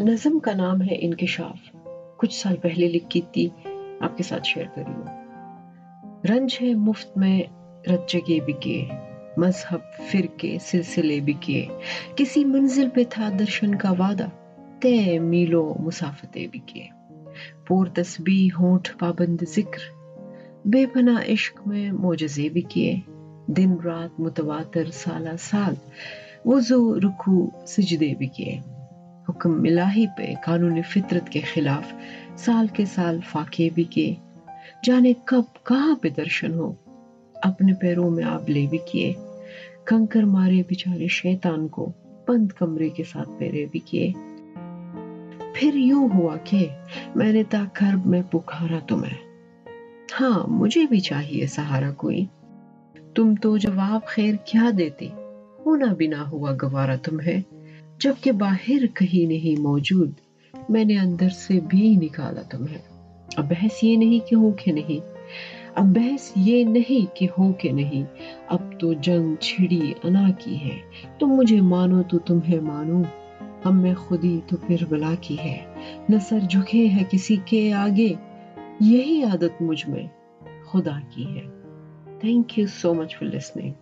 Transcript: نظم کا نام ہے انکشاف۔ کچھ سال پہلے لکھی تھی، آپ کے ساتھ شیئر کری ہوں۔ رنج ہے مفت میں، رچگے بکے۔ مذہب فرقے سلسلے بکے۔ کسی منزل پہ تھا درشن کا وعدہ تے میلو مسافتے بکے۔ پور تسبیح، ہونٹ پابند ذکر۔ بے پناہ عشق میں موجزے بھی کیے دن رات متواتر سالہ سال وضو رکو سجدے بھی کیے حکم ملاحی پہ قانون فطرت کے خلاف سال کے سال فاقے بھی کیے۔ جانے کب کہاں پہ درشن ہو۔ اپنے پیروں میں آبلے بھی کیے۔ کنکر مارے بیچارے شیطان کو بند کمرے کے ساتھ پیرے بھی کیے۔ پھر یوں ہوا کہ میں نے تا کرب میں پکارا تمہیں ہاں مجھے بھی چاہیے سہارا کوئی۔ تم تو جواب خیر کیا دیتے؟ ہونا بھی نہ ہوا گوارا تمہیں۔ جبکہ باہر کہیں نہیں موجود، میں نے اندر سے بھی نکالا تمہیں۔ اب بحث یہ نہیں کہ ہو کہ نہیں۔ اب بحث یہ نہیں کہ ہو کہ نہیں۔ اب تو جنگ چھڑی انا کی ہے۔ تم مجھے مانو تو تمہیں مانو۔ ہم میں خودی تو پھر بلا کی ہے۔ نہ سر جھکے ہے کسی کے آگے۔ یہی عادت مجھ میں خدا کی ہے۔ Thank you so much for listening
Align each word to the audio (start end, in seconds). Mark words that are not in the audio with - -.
نظم 0.00 0.38
کا 0.38 0.52
نام 0.52 0.82
ہے 0.82 0.96
انکشاف۔ 0.98 1.76
کچھ 2.16 2.34
سال 2.34 2.56
پہلے 2.56 2.88
لکھی 2.88 3.20
تھی، 3.32 3.48
آپ 4.00 4.16
کے 4.16 4.22
ساتھ 4.22 4.46
شیئر 4.46 4.66
کری 4.74 4.92
ہوں۔ 4.92 5.24
رنج 6.30 6.58
ہے 6.62 6.74
مفت 6.74 7.18
میں، 7.18 7.42
رچگے 7.88 8.40
بکے۔ 8.46 8.84
مذہب 9.36 9.78
فرقے 10.10 10.58
سلسلے 10.60 11.20
بکے۔ 11.20 11.66
کسی 12.16 12.44
منزل 12.44 12.88
پہ 12.94 13.00
تھا 13.10 13.28
درشن 13.38 13.74
کا 13.74 13.90
وعدہ 13.90 14.26
تے 14.80 15.18
میلو 15.18 15.74
مسافتے 15.80 16.46
بکے۔ 16.52 16.86
پور 17.66 17.86
تسبیح، 17.86 18.48
ہونٹ 18.60 18.88
پابند 18.98 19.42
ذکر۔ 19.50 19.98
بے 20.64 20.86
پناہ 20.86 21.32
عشق 21.32 21.66
میں 21.66 21.92
موجزے 21.92 22.48
بھی 22.48 22.60
کیے 22.60 23.00
دن 23.46 23.74
رات 23.84 24.20
متواتر 24.20 24.90
سالہ 24.90 25.36
سال 25.40 25.74
وضو 26.44 27.00
رکو 27.00 27.50
سجدے 27.66 28.14
بھی 28.18 28.26
کیے 28.26 28.60
حکم 29.38 29.62
ملاحی 29.62 30.06
پہ 30.16 30.34
قانون 30.44 30.82
فطرت 30.82 31.28
کے 31.28 31.40
خلاف 31.40 31.94
سال 32.36 32.66
کے 32.66 32.84
سال 32.84 33.18
فاقے 33.30 33.68
بھی 33.74 33.84
کیے۔ 33.84 34.14
جانے 34.84 35.12
کب 35.24 35.66
کہاں 35.66 35.94
پہ 35.96 36.08
درشن 36.08 36.54
ہو۔ 36.54 36.72
اپنے 37.42 37.72
پیروں 37.74 38.10
میں 38.10 38.24
آبلے 38.24 38.66
بھی 38.70 38.78
کیے۔ 38.92 39.12
کنکر 39.84 40.22
مارے 40.22 40.62
بیچارے 40.68 41.06
شیطان 41.06 41.68
کو 41.68 41.92
بند 42.28 42.52
کمرے 42.52 42.88
کے 42.88 43.04
ساتھ 43.04 43.28
پیرے 43.38 43.66
بھی 43.72 43.80
کیے۔ 43.80 44.12
پھر 45.54 45.74
یوں 45.74 46.08
ہوا 46.14 46.36
کہ 46.44 46.68
میں 47.14 47.32
نے 47.32 47.42
تا 47.50 47.64
کرب 47.72 48.06
میں 48.06 48.22
پکارا 48.30 48.78
تمہیں 48.88 49.16
ہاں 50.20 50.46
مجھے 50.48 50.86
بھی 50.86 51.00
چاہیے 51.00 51.46
سہارا 51.46 51.92
کوئی۔ 51.92 52.24
تم 53.14 53.34
تو 53.34 53.56
جواب 53.56 54.06
خیر 54.06 54.34
کیا 54.44 54.70
دیتے؟ 54.78 55.08
ہونا 55.66 55.94
بھی 55.94 56.06
نہ 56.06 56.22
ہوا 56.32 56.52
گوارا 56.62 56.96
تمہیں۔ 56.96 57.57
جبکہ 58.00 58.32
باہر 58.32 58.86
کہیں 58.94 59.26
نہیں 59.26 59.60
موجود، 59.60 60.10
میں 60.68 60.84
نے 60.84 60.98
اندر 60.98 61.28
سے 61.28 61.60
بھی 61.60 61.96
نکالا 61.96 62.42
تمہیں۔ 62.42 62.78
اب 63.36 63.48
بحث 63.48 63.84
یہ 63.84 63.96
نہیں 63.96 64.28
کہ 64.30 64.34
ہو 64.34 64.50
کہ 64.50 64.72
نہیں۔ 64.72 65.16
اب 65.74 65.84
بحث 65.84 66.32
یہ 66.36 66.64
نہیں 66.64 67.16
کہ 67.16 67.26
ہو 67.38 67.52
کہ 67.52 67.72
نہیں۔ 67.72 68.04
اب 68.48 68.80
تو 68.80 68.92
جنگ 68.92 69.34
چھڑی 69.40 69.92
انا 70.04 70.30
کی 70.38 70.56
ہے۔ 70.64 70.78
تم 71.18 71.26
مجھے 71.26 71.60
مانو 71.60 72.02
تو 72.02 72.18
تمہیں 72.18 72.60
مانو۔ 72.60 73.02
ہم 73.64 73.82
میں 73.82 73.94
خودی 73.94 74.40
تو 74.46 74.56
پھر 74.56 74.76
بلا 74.88 75.14
کی 75.20 75.36
ہے۔ 75.44 75.64
نہ 76.08 76.16
سر 76.28 76.38
جھکے 76.40 76.88
ہے 76.88 77.02
کسی 77.10 77.36
کے 77.44 77.72
آگے۔ 77.72 78.12
یہی 78.80 79.22
عادت 79.22 79.62
مجھ 79.62 79.88
میں 79.88 80.06
خدا 80.72 81.00
کی 81.14 81.26
ہے۔ 81.26 81.42
Thank 82.20 82.58
you 82.58 82.66
so 82.66 82.94
much 82.94 83.18
for 83.18 83.28
listening 83.28 83.72